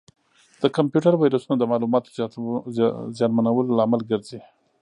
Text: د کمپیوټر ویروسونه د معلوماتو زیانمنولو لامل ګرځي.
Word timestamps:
د 0.61 0.63
کمپیوټر 0.77 1.13
ویروسونه 1.17 1.55
د 1.57 1.63
معلوماتو 1.71 2.11
زیانمنولو 3.17 3.75
لامل 3.79 4.01
ګرځي. 4.11 4.39